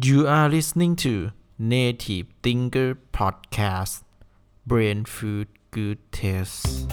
[0.00, 4.04] You are listening to Native Thinker Podcast
[4.64, 6.86] Brain Food Good Taste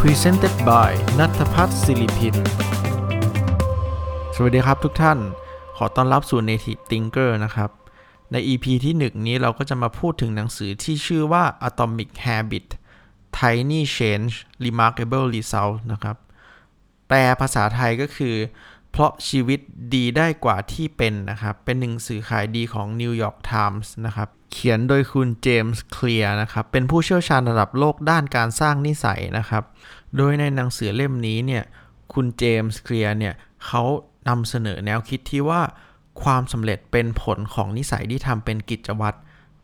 [0.00, 2.36] Presented by นัทพัฒน์ศิริพิน
[4.34, 5.18] สวัสดีครับทุกท่าน
[5.76, 7.70] ขอต้อนรับสู่ Native Thinker นะครับ
[8.32, 12.66] ใน EP ที่ 1 นี้เราก็จะมาพูดถึงหนังสือที่ชื่อว่า Atomic Habit
[13.38, 14.32] Tiny Change
[14.64, 16.16] Remarkable Result นะครับ
[17.08, 18.36] แปลภาษาไทยก็คือ
[18.92, 19.60] เพราะชีวิต
[19.94, 29.62] ดีได้กว่าที่เป็นนะครับ เป็นหนังสื่อขายดีของ New York Times นะครับ เขียนโดยคุณเจมส์เคลียร์นะครับ เป็นผู้เชี่ยวชาญระดับโลกด้านการสร้างนิสัยนะครับ
[30.16, 31.64] โดยในหนังสือเล่มนี้เนี่ย
[32.12, 33.34] คุณเจมส์เคลียร์เนี่ย
[33.66, 33.82] เขา
[34.28, 35.62] นำเสนอแนวคิดที่ว่า
[36.22, 39.18] ความสำเร็จเป็นผลของนิสัยที่ทำเป็นกิจวัตร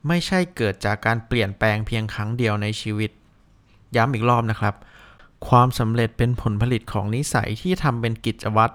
[0.08, 3.10] ไม่ใช่เกิดจากการเปลี่ยนแปลงเพียงครั้งเดียวในชีวิต
[3.97, 4.74] ย้ำอีกรอบนะครับ
[5.48, 8.74] ความสำเร็จเป็นผลผลิตของนิสัยที่ทำเป็นกิจวัตร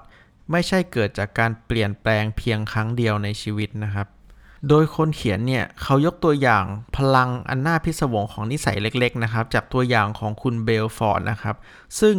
[0.51, 4.07] ไม่ใช่เกิดจากการเปลี่ยนแปลงเพียงครั้งเดียวในชีวิตนะครับ
[4.69, 6.65] โดยคนเขียนเนี่ยเขายกตัวอย่าง
[6.97, 11.55] พลังอันน่าพิศวงของนิสัยเล็กๆนะครับจากตัวอย่างของคุณเบลฟอร์ดนะครับ
[12.01, 12.17] ซึ่ง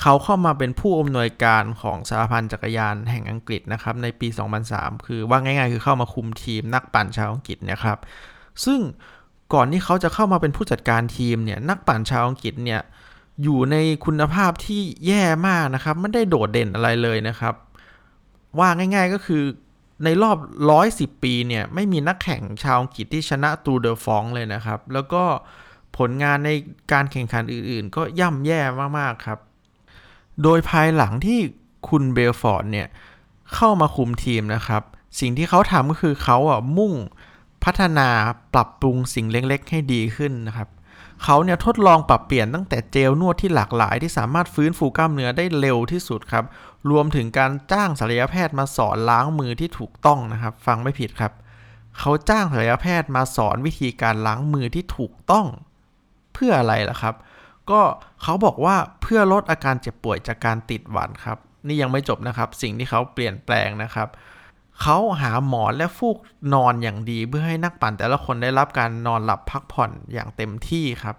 [0.00, 4.28] เขาเข้ามาเป็นผู้อำนวยการของสหพันธ์จักรยานแห่งอังกฤษนะครับในปี
[4.66, 7.98] 2003 คือว่าง่ายๆ คือเข้ามาคุมทีมนักปั่นชาวอังกฤษนะครับ
[8.64, 8.80] ซึ่ง
[9.54, 12.80] ก่อนที่เขาจะเข้ามาเป็นผู้จัดการทีมเนี่ยนักปั่นชาวอังกฤษเนี่ย
[13.42, 17.54] อยู่ในคุณภาพที่แย่มากนะครับไม่ได้โดดเด่นอะไรเลยนะครับ
[18.58, 19.42] ว่าง่ายๆก็คือ
[20.04, 20.36] ในรอบ
[20.80, 25.22] 110 ปีเนี่ยไม่มีนักแข่งชาวอังกฤษที่ชนะตูเดอฟองเลยนะครับ แล้วก็
[25.96, 26.50] ผลงานใน
[26.92, 28.60] การแข่งขันอื่นๆ ก็ย่ำแย่
[28.98, 29.38] มากๆครับ
[30.42, 31.38] โดยภายหลังที่
[31.88, 32.86] คุณเบลฟอร์ดเนี่ย
[33.54, 34.82] เข้ามาคุมทีมนะครับ
[35.20, 36.92] สิ่งที่เขาทำก็คือเขาอะมุ่ง
[37.64, 38.08] พัฒนา
[38.54, 40.68] ปรับปรุงสิ่งเล็กๆ ให้ดีขึ้นนะครับ
[41.22, 46.44] เขาเนี่ยทดลองปรับเปลี่ยนตั้งแต่เจลนวดที่หลากหลาย ที่สามารถฟื้นฟูกล้ามเนื้อได้เร็วที่สุดครับ
[46.90, 51.32] รวมถึงการจ้างศัลยแพทย์มาสอนล้างมือที่ถูกต้องนะครับ ฟังไม่ผิดครับ
[51.98, 55.46] เขาจ้างศัลยแพทย์มาสอนวิธีการล้างมือที่ถูกต้อง
[56.34, 57.14] เพื่ออะไรล่ะครับ
[57.70, 57.80] ก็
[58.22, 66.16] เขาบอกว่าเพื่อลดอาการเจ็บป่วยจากการติดหวัดครับ นี่ยังไม่จบนะครับ สิ่งที่เขาเปลี่ยนแปลงนะครับเเขาหาหมอนและฟูก
[66.54, 71.16] นอนอย่างดีเพื่อให้นักปั่นแต่ละคนได้รับการนอนหลับพักผ่อนอย่างเต็มที่ครับ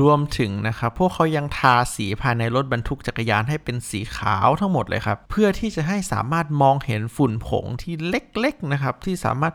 [0.00, 9.54] รวมถึงนะครับพวกเขายังทาสีภายในรถบรรทุกจักรยานให้เป็นสีขาวทั้งหมดเลยครับ เพื่อที่จะให้สามารถมองเห็นฝุ่นผงที่เล็กๆนะครับที่สามารถ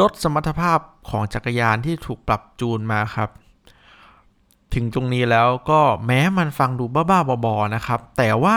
[0.00, 0.78] ลดสมรรถภาพ
[1.10, 3.28] ของจักรยานที่ถูกปรับจูนมาครับ
[4.74, 8.56] ถึงตรงนี้แล้วก็แม้มันฟังดูบ้าๆบอๆนะครับ แต่ว่า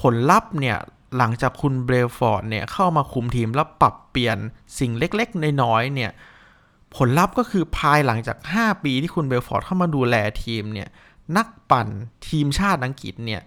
[0.00, 0.78] ผลลัพธ์เนี่ย
[1.16, 4.38] หลังจากคุณเบลฟอร์ดเนี่ยเข้ามาคุมทีมแล้วปรับเปลี่ยน
[4.78, 6.10] สิ่งเล็กๆ น้อยๆเนี่ย
[6.96, 10.88] ผลลัพธ์ก็คือภายหลังจาก 5 ปีที่คุณเบลฟอร์ดเข้ามาดูแลทีมเนี่ย
[11.36, 11.88] นักปั่น
[12.28, 13.40] ทีมชาติอังกฤษเนี่ย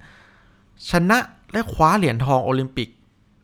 [0.89, 1.19] ชนะ
[1.51, 2.89] และคว้าเหรียญทองโอลิมปิก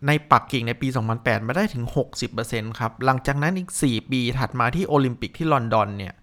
[0.08, 0.88] ในปักกิ่งในปี
[1.18, 1.84] 2008 มาได้ถึง
[2.32, 6.14] 60%ครับ หลังจากนั้นอีก 4 ปีถัดมาที่โอลิมปิกที่ลอนดอนเนี่ย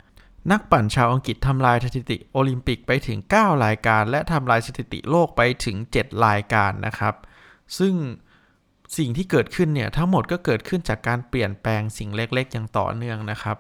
[0.51, 7.15] นักปั่นชาวอังกฤษทำลายสถิติโอลิมปิกไปถึง 9 รายการ และทำลายสถิติโลกไปถึง 7 รายการนะครับ
[7.79, 7.95] ซึ่ง
[8.99, 13.57] สิ่งที่เกิดขึ้นเนี่ยทั้งหมดก็เกิดขึ้นจากการเปลี่ยนแปลงสิ่งเล็กๆ อย่างต่อเนื่องนะครับ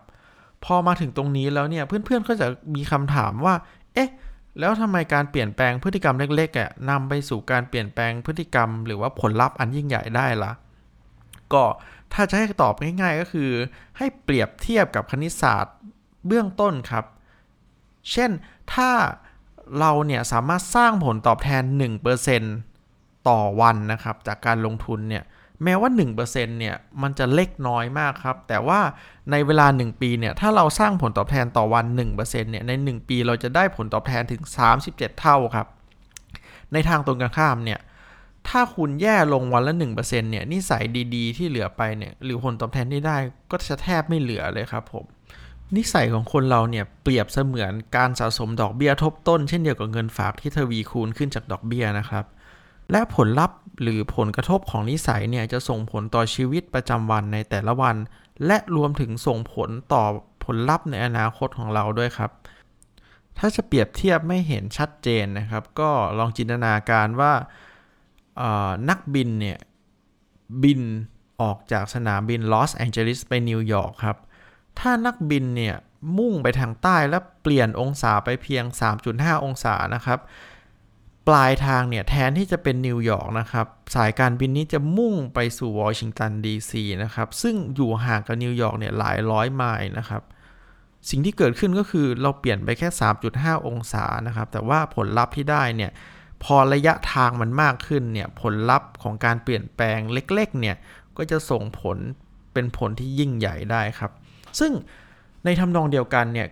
[0.64, 3.54] พอมาถึงตรงนี้แล้วเนี่ยเพื่อนๆก็จะมีคำถามว่า
[3.94, 4.10] เอ๊ะ
[4.58, 10.52] แล้วทำไมการเปลี่ยนแปลงพฤติกรรมเล็กๆอะนำไปสู่การเปลี่ยนแปลงพฤติกรรม หรือว่าผลลัพธ์อันยิ่งใหญ่ได้ละ
[11.52, 11.64] ก็
[12.12, 13.50] ถ้าจะให้ตอบง่ายๆก็คือ
[13.98, 15.74] ให้เปรียบเทียบกับคณิตศาสตร์
[16.26, 17.04] เบื้องต้นครับ
[18.12, 18.30] เช่น
[18.74, 18.90] ถ้า
[19.78, 21.62] เราเนี่ยสามารถสร้างผลตอบแทน
[22.18, 22.67] 1%
[23.28, 25.24] ต่อวันนะครับ จากการลงทุนเนี่ย
[25.64, 28.80] แม้ว่า 1%เนี่ยมันจะเล็กน้อยมากครับ แต่ว่า
[29.30, 31.84] ในเวลา 1 ปีเนี่ยถ้าเราสร้างผลตอบแทนต่อวัน
[32.14, 34.42] 1%เนี่ยใน 1 ปีเราจะได้ผลตอบแทนถึง
[34.82, 35.66] 37 เท่าครับ
[36.72, 37.80] ในทางตรงกันข้ามเนี่ย
[38.48, 43.16] ถ้าคุณแย่ลงวันละ 1%เนี่ยนิสัยดีๆ ที่เหลือไปเนี่ยหรือผลตอบแทนที่ได้
[43.50, 45.04] ก็จะแทบไม่เหลือเลยครับผม
[45.76, 52.24] นิสัยของคนเราเนี่ยเปรียบเสมือนการสะสมดอกเบี้ยทบต้น เช่นเดียวกับเงินฝากที่ทวีคูณขึ้นจากดอกเบี้ยนะครับ
[52.92, 57.96] และผลลัพธ์หรือผลกระทบของนิสัยเนี่ยจะส่งผลต่อชีวิตประจำวันในแต่ละวัน
[58.46, 60.04] และรวมถึงส่งผลต่อ
[60.44, 62.30] ผลลัพธ์ในอนาคตของเราด้วยครับ
[63.38, 67.32] ถ้าจะเปรียบเทียบให้เห็นชัดเจนนะครับ ก็ลองจินตนาการว่า
[68.88, 69.58] นักบินเนี่ย
[70.62, 70.80] บิน
[71.40, 74.18] ออกจากสนามบินลอสแองเจลิสไปนิวยอร์กครับ
[74.78, 75.76] ถ้านักบินเนี่ย
[76.18, 78.64] มุ่งไปทางใต้และเปลี่ยนองศาไปเพียง
[79.04, 80.18] 3.5 องศานะครับ
[81.28, 90.22] ปลายทางเนี่ยแทนที่จะเป็นนิวยอร์กนะครับสายการบินนี้จะมุ่งไปสู่วอชิงตันดีซีนะครับซึ่งอยู่ห่างกับนิวยอร์กเนี่ยหลายร้อยไมล์นะครับ
[91.08, 92.88] สิ่งที่เกิดขึ้นก็คือเราเปลี่ยนไปแค่
[93.28, 95.90] 3.5 องศานะครับแต่ว่าผลลัพธ์ที่ได้เนี่ย
[96.44, 100.76] พอระยะทางมันมากขึ้นเนี่ยผลลัพธ์ของการเปลี่ยนแปลงเล็กๆเนี่ย
[101.16, 101.98] ก็จะส่งผล
[102.52, 104.10] เป็นผลที่ยิ่งใหญ่ได้ครับ
[104.58, 104.72] ซึ่ง
[105.44, 106.48] ในทำนองเดียวกันเนี่ย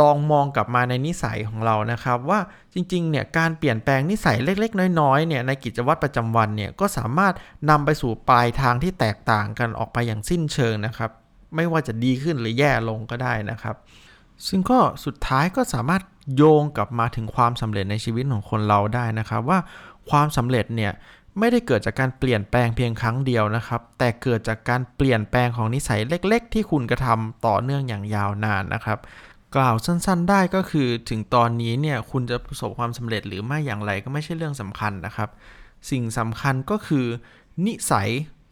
[0.00, 2.40] ลองมองกลับมาในนิสัยของเรานะครับ ว่า
[2.74, 7.34] จริงๆเนี่ยการเปลี่ยนแปลงนิสัยเล็ก ๆ น้อยๆเนี่ยในกิจวัตรประจำวันเนี่ยก็สามารถ
[7.70, 11.10] นำไปสู่ปลายทางที่แตกต่างกันออกไปอย่างสิ้นเชิงนะครับ
[11.56, 13.76] ไม่ว่าจะดีขึ้นหรือแย่ลงก็ได้นะครับ
[14.48, 16.02] ซึ่งก็สุดท้ายก็สามารถ
[16.36, 19.58] โยงกลับมาถึงความสำเร็จในชีวิตของคนเราได้นะครับ ว่า
[20.10, 20.92] ความสำเร็จเนี่ย
[21.38, 28.98] ไม่ได้เกิดจากการเปลี่ยนแปลงเพียงครั้งเดียวนะครับ แต่เกิดจากการเปลี่ยนแปลงของนิสัยเล็ก ๆ ที่คุณกระทำต่อเนื่องอย่างยาวนานนะครับ
[29.56, 35.28] กล่าวสั้นๆได้ก็คือถึงตอนนี้เนี่ยคุณจะประสบความสำเร็จหรือไม่อย่างไรก็ไม่ใช่เรื่องสำคัญนะครับ
[35.90, 37.06] สิ่งสำคัญก็คือ
[37.66, 38.08] นิสัย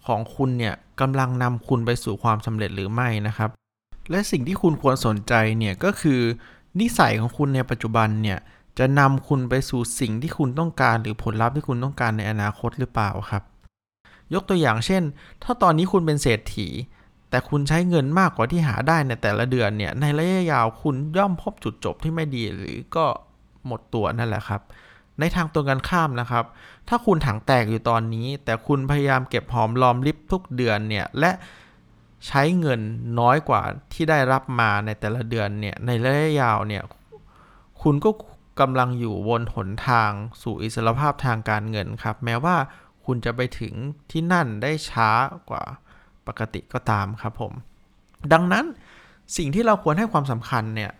[0.06, 3.50] ของคุณเนี่ยกำลังนำคุณไปสู่ความสำเร็จหรือไม่นะครับ
[4.10, 6.20] และสิ่งที่คุณควรสนใจเนี่ยก็คือ
[6.80, 8.38] นิสัยของคุณในปัจจุบันเนี่ย
[8.78, 13.42] จะนำคุณไปสู่สิ่งที่คุณต้องการหรือผลลัพธ์ที่คุณต้องการในอนาคตหรือเปล่าครับ
[14.34, 15.02] ยกตัวอย่างเช่น
[15.42, 16.68] ถ้าตอนนี้คุณเป็นเศรษฐี
[17.30, 23.06] แต่คุณใช้เงินมากกว่าที่หาได้ในแต่ละเดือนเนี่ยในระยะยาวคุณย่อมพบจุดจบที่ไม่ดีหรือก็
[23.66, 24.60] หมดตัวนั่นแหละครับ
[25.20, 26.44] ในทางตรงกันข้ามนะครับ
[26.88, 31.30] ถ้าคุณถังแตกอยู่ตอนนี้ แต่คุณพยายามเก็บหอมรอมริบทุกเดือนเนี่ยและ
[32.26, 32.80] ใช้เงิน
[33.20, 33.62] น้อยกว่า
[33.92, 36.82] ที่ได้รับมาในแต่ละเดือนเนี่ยในระยะยาวเนี่ย
[37.82, 38.10] คุณก็
[38.60, 40.10] กำลังอยู่บนหนทาง
[40.42, 42.56] สู่อิสรภาพทางการเงินครับ แม้ว่า
[43.04, 43.74] คุณจะไปถึง
[44.10, 45.10] ที่นั่นได้ช้า
[45.50, 45.64] กว่า
[46.28, 47.52] ปกติก็ตามครับผม
[48.32, 48.64] ดังนั้น
[49.36, 50.90] สิ่งที่เราควรให้ความสำคัญเนี่ย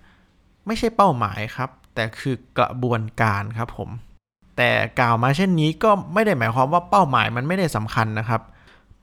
[0.66, 3.88] ไม่ใช่เป้าหมายครับ แต่คือกระบวนการครับผม
[4.56, 4.70] แต่
[5.00, 8.42] กล่าวมาเช่นนี้ก็ไม่ได้หมายความว่าเป้าหมายมันไม่ได้สำคัญนะครับ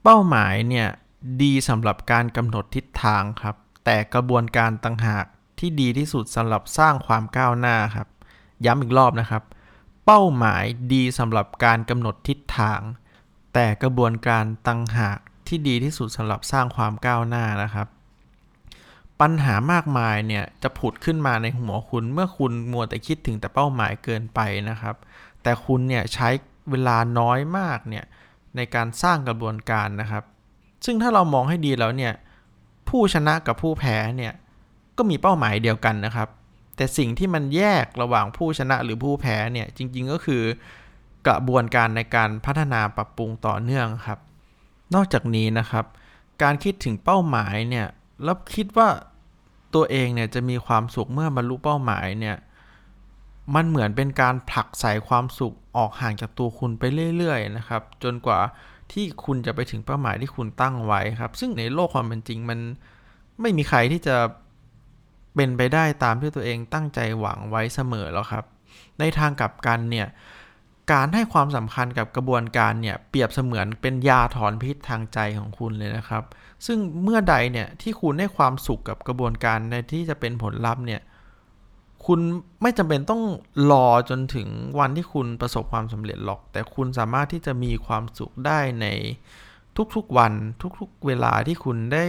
[0.04, 0.88] เป้าหมายเนี่ย
[1.42, 3.56] ดีสำหรับการกำหนดทิศทางครับ
[3.86, 5.26] แต่กระบวนการต่างหาก
[5.60, 8.08] ที่ดีที่สุดสำหรับสร้างความก้าวหน้าครับ
[8.66, 9.44] ย้ำอีกรอบนะครับ
[10.06, 12.80] เป้าหมายดีสำหรับการกำหนดทิศทาง
[13.54, 15.20] แต่กระบวนการตังหาก
[15.54, 17.88] ที่ดีที่สุดสำหรับสร้างความก้าวหน้านะครับ
[19.22, 24.40] ปัญหามากมายเนี่ยจะผุดขึ้นมาในหัวคุณเมื่อคุณมัวแต่คิดถึงแต่เป้าหมายเกินไป
[24.70, 24.96] นะครับ
[25.44, 26.30] แต่คุณเนี่ยใช้
[26.70, 28.06] เวลาน้อยมากเนี่ย
[28.56, 30.24] ในการสร้างกระบวนการนะครับ
[30.86, 32.14] ซึ่งถ้าเรามองให้ดีแล้วเนี่ย
[32.90, 34.34] ผู้ชนะกับผู้แพ้เนี่ย
[34.98, 36.28] ก็มีเป้าหมายเดียวกันนะครับ
[36.76, 40.44] แต่สิ่งที่มันแยกระหว่างผู้ชนะหรือผู้แพ้เนี่ยจริงๆก็คือ
[41.28, 44.20] กระบวนการในการพัฒนาปรับปรุงต่อเนื่องครับ
[44.94, 45.86] นอกจากนี้นะครับ
[46.42, 47.88] การคิดถึงเป้าหมายเนี่ย
[48.24, 48.90] แล้วคิดว่า
[49.76, 52.38] ตัวเองเนี่ยจะมีความสุขเมื่อบรรลุเป้าหมายเนี่ย
[53.56, 56.84] มันเหมือนเป็นการผลักใส่ความสุขออกห่างจากตัวคุณไป
[57.18, 58.40] เรื่อยๆนะครับ จนกว่า
[58.92, 62.60] ที่คุณจะไปถึงเป้าหมายที่คุณตั้งไว้ครับ ซึ่งในโลกความเป็นจริงมัน
[63.42, 64.16] ไม่มีใครที่จะ
[65.36, 68.46] เป็นไปได้ตามที่ตัวเองตั้งใจหวังไว้เสมอแล้วครับ
[69.00, 70.08] ในทางกลับกันเนี่ย
[70.92, 76.24] การให้ความสำคัญกับกระบวนการเนี่ยเปรียบเสมือนเป็นยาถอนพิษทางใจของคุณเลยนะครับ
[76.66, 81.02] ซึ่งเมื่อใดเนี่ยที่คุณให้ความสุขกับกระบวนการในที่จะเป็นผลลัพธ์เนี่ย
[82.06, 82.20] คุณ
[82.62, 83.24] ไม่จำเป็นต้อง
[83.72, 84.48] รอจนถึง
[84.80, 88.88] วันที่คุณประสบความสำเร็จหรอก แต่คุณสามารถที่จะมีความสุขได้ใน
[89.96, 90.34] ทุกๆวัน
[90.80, 92.06] ทุกๆเวลาที่คุณได้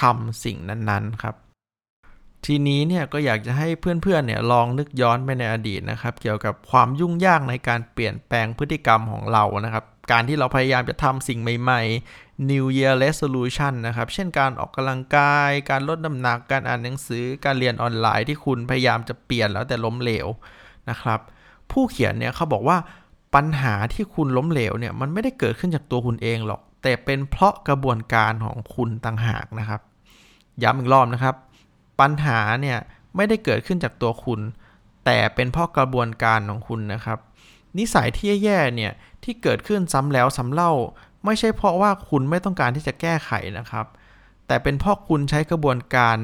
[0.00, 1.36] ทำสิ่งนั้นๆครับ
[2.46, 11.82] ทีนี้เนี่ยก็อยากจะให้เพื่อนๆเนี่ยลองนึกย้อนไปในอดีตนะครับ เกี่ยวกับความยุ่งยากในการเปลี่ยนแปลงพฤติกรรมของเรานะครับ การที่เราพยายามจะทำสิ่งใหม่
[12.14, 20.26] ๆ New Year Resolution นะครับ เช่นการออกกำลังกาย การลดน้ำหนัก การอ่านหนังสือ การเรียนออนไลน์ที่คุณพยายามจะเปลี่ยนแล้วแต่ล้มเหลว
[20.90, 21.20] นะครับ
[21.70, 22.76] ผู้เขียนเนี่ยเขาบอกว่า
[23.34, 29.80] ปัญหาที่คุณล้มเหลวเนี่ยมันไม่ได้เกิดขึ้นจากตัวคุณเองหรอก แต่เป็นเพราะกระบวนการของคุณต่างหากนะครับ
[30.62, 31.36] ย้ำอีกรอบนะครับ
[32.00, 32.78] ปัญหาเนี่ย
[33.16, 34.40] ไม่ได้เกิดขึ้นจากตัวคุณ
[35.04, 37.18] แต่เป็นเพราะกระบวนการของคุณนะครับ
[37.78, 38.92] นิสัยที่แย่ๆเนี่ย
[39.24, 40.72] ที่เกิดขึ้นซ้ำแล้วซ้ำเล่า
[41.24, 43.86] ไม่ใช่เพราะว่าคุณไม่ต้องการที่จะแก้ไขนะครับ
[44.46, 46.16] แต่เป็นเพราะคุณใช้กระบวนการ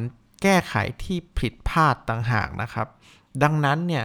[0.43, 2.87] แก้ไขที่ผิดพลาดต่างหากนะครับ
[3.43, 4.05] ดังนั้นเนี่ย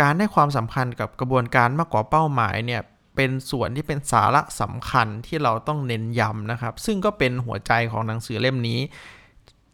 [0.00, 2.80] การให้ความสำคัญกับกระบวนการมากกว่าเป้าหมายเนี่ย
[3.16, 8.80] เป็นส่วนที่เป็นสาระสำคัญที่เราต้องเน้นย้ำนะครับ ซึ่งก็เป็นหัวใจของหนังสือเล่มนี้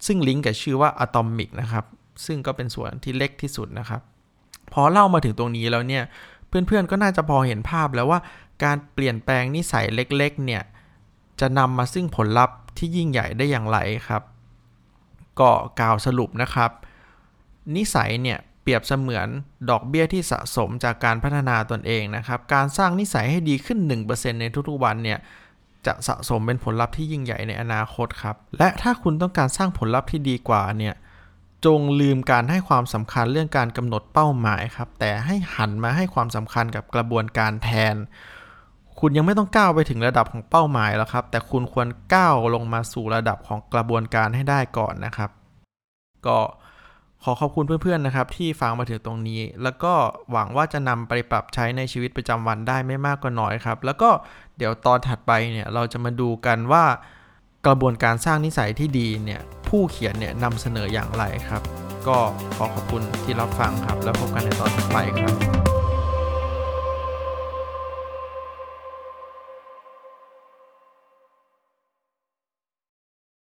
[0.06, 1.84] ซึ่งลิงก์กับชื่อว่าอะตอมิกนะครับ
[2.26, 4.00] ซึ่งก็เป็นส่วนที่เล็กที่สุดนะครับ
[4.72, 6.04] พอเล่ามาถึงตรงนี้แล้วเนี่ย
[6.48, 8.20] เพื่อนๆก็น่าจะพอเห็นภาพแล้วว่า
[8.64, 10.62] การเปลี่ยนแปลงนิสัยเล็กๆ เนี่ย
[11.40, 13.78] จะนำมาซึ่งผลลัพธ์ที่ยิ่งใหญ่ได้อย่างไร
[14.08, 14.22] ครับ
[15.40, 15.50] ก็
[15.80, 16.70] กล่าวสรุปนะครับ
[17.76, 19.28] นิสัยเนี่ยเปรียบเสมือน
[19.70, 23.78] ดอกเบี้ยที่สะสมจากการพัฒนาตนเองนะครับ การสร้างนิสัยให้ดีขึ้น
[24.10, 25.18] 1%ในทุกๆวันเนี่ย
[25.86, 30.94] จะสะสมเป็นผลลัพธ์ที่ยิ่งใหญ่ในอนาคตครับ และถ้าคุณต้องการสร้างผลลัพธ์ที่ดีกว่าเนี่ย
[31.66, 37.96] จงลืมการให้ความสำคัญเรื่องการกำหนดเป้าหมายครับ แต่ให้หันมาให้ความสำคัญกับกระบวนการแทน
[39.00, 45.30] คุณยังไม่ต้องก้าวไปถึงระดับของเป้าหมายแล้วครับ แต่คุณควรก้าวลงมาสู่ระดับของกระบวนการให้ได้ก่อนนะครับ
[46.26, 46.38] ก็
[47.28, 49.92] อขอบคุณเพื่อนๆนะครับที่ฟังมาถึงตรงนี้ แล้วก็
[50.30, 54.10] หวังว่าจะนำไปปรับใช้ในชีวิตประจำวันได้ไม่มากก็น้อยครับ แล้วก็
[54.58, 56.84] เดี๋ยวตอนถัดไปเนี่ยเราจะมาดูกันว่า
[57.66, 61.62] กระบวนการสร้างนิสัยที่ดีเนี่ยผู้เขียนเนี่ยนำเสนออย่างไรครับ
[62.08, 62.18] ก็
[62.56, 65.67] ขอขอบคุณที่รับฟังครับ แล้วพบกันในตอนถัดไปครับ